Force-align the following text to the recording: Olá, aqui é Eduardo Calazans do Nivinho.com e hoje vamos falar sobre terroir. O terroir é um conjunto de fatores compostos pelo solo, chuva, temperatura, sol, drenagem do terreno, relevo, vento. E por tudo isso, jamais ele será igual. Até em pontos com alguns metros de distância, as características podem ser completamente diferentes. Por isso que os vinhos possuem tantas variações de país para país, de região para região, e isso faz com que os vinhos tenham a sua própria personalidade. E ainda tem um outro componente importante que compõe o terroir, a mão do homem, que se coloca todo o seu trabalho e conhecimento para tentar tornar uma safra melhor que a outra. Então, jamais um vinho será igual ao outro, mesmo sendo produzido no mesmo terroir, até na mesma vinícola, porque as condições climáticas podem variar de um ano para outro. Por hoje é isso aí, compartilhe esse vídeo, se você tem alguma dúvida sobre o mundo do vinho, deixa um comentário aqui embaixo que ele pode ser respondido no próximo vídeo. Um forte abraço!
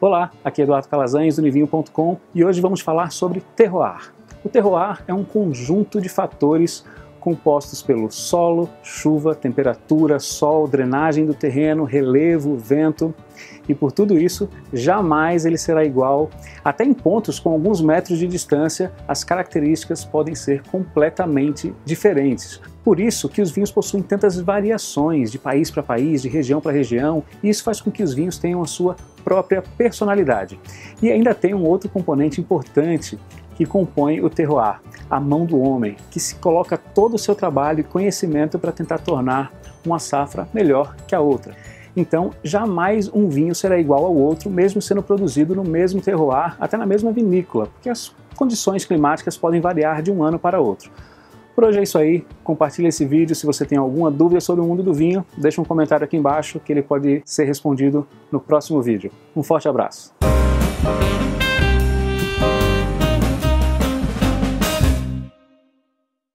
Olá, 0.00 0.32
aqui 0.44 0.60
é 0.60 0.64
Eduardo 0.64 0.88
Calazans 0.88 1.36
do 1.36 1.42
Nivinho.com 1.42 2.18
e 2.34 2.44
hoje 2.44 2.60
vamos 2.60 2.80
falar 2.80 3.12
sobre 3.12 3.40
terroir. 3.54 4.12
O 4.44 4.48
terroir 4.48 5.02
é 5.06 5.14
um 5.14 5.24
conjunto 5.24 6.00
de 6.00 6.08
fatores 6.08 6.84
compostos 7.24 7.82
pelo 7.82 8.10
solo, 8.10 8.68
chuva, 8.82 9.34
temperatura, 9.34 10.20
sol, 10.20 10.68
drenagem 10.68 11.24
do 11.24 11.32
terreno, 11.32 11.84
relevo, 11.84 12.54
vento. 12.54 13.14
E 13.66 13.74
por 13.74 13.90
tudo 13.90 14.18
isso, 14.18 14.46
jamais 14.70 15.46
ele 15.46 15.56
será 15.56 15.82
igual. 15.86 16.28
Até 16.62 16.84
em 16.84 16.92
pontos 16.92 17.40
com 17.40 17.50
alguns 17.50 17.80
metros 17.80 18.18
de 18.18 18.26
distância, 18.26 18.92
as 19.08 19.24
características 19.24 20.04
podem 20.04 20.34
ser 20.34 20.62
completamente 20.70 21.74
diferentes. 21.82 22.60
Por 22.84 23.00
isso 23.00 23.30
que 23.30 23.40
os 23.40 23.50
vinhos 23.50 23.72
possuem 23.72 24.02
tantas 24.02 24.38
variações 24.38 25.32
de 25.32 25.38
país 25.38 25.70
para 25.70 25.82
país, 25.82 26.20
de 26.20 26.28
região 26.28 26.60
para 26.60 26.72
região, 26.72 27.24
e 27.42 27.48
isso 27.48 27.64
faz 27.64 27.80
com 27.80 27.90
que 27.90 28.02
os 28.02 28.12
vinhos 28.12 28.36
tenham 28.36 28.60
a 28.60 28.66
sua 28.66 28.94
própria 29.24 29.62
personalidade. 29.78 30.60
E 31.00 31.10
ainda 31.10 31.34
tem 31.34 31.54
um 31.54 31.64
outro 31.64 31.88
componente 31.88 32.42
importante 32.42 33.18
que 33.54 33.64
compõe 33.64 34.20
o 34.20 34.30
terroir, 34.30 34.80
a 35.10 35.20
mão 35.20 35.44
do 35.44 35.60
homem, 35.60 35.96
que 36.10 36.20
se 36.20 36.34
coloca 36.36 36.76
todo 36.76 37.14
o 37.14 37.18
seu 37.18 37.34
trabalho 37.34 37.80
e 37.80 37.84
conhecimento 37.84 38.58
para 38.58 38.72
tentar 38.72 38.98
tornar 38.98 39.52
uma 39.84 39.98
safra 39.98 40.48
melhor 40.52 40.94
que 41.06 41.14
a 41.14 41.20
outra. 41.20 41.54
Então, 41.96 42.32
jamais 42.42 43.08
um 43.12 43.28
vinho 43.28 43.54
será 43.54 43.78
igual 43.78 44.04
ao 44.04 44.14
outro, 44.14 44.50
mesmo 44.50 44.82
sendo 44.82 45.02
produzido 45.02 45.54
no 45.54 45.62
mesmo 45.62 46.00
terroir, 46.00 46.56
até 46.58 46.76
na 46.76 46.86
mesma 46.86 47.12
vinícola, 47.12 47.66
porque 47.66 47.88
as 47.88 48.12
condições 48.34 48.84
climáticas 48.84 49.36
podem 49.36 49.60
variar 49.60 50.02
de 50.02 50.10
um 50.10 50.22
ano 50.24 50.38
para 50.38 50.60
outro. 50.60 50.90
Por 51.54 51.62
hoje 51.62 51.78
é 51.78 51.82
isso 51.84 51.96
aí, 51.96 52.26
compartilhe 52.42 52.88
esse 52.88 53.04
vídeo, 53.04 53.36
se 53.36 53.46
você 53.46 53.64
tem 53.64 53.78
alguma 53.78 54.10
dúvida 54.10 54.40
sobre 54.40 54.64
o 54.64 54.66
mundo 54.66 54.82
do 54.82 54.92
vinho, 54.92 55.24
deixa 55.36 55.60
um 55.60 55.64
comentário 55.64 56.04
aqui 56.04 56.16
embaixo 56.16 56.58
que 56.58 56.72
ele 56.72 56.82
pode 56.82 57.22
ser 57.24 57.44
respondido 57.44 58.04
no 58.32 58.40
próximo 58.40 58.82
vídeo. 58.82 59.12
Um 59.36 59.42
forte 59.44 59.68
abraço! 59.68 60.12